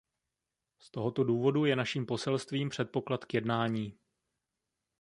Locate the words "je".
1.65-1.75